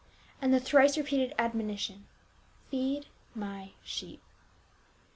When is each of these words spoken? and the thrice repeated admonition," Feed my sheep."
and 0.41 0.51
the 0.51 0.59
thrice 0.59 0.97
repeated 0.97 1.31
admonition," 1.37 2.07
Feed 2.71 3.05
my 3.35 3.73
sheep." 3.83 4.19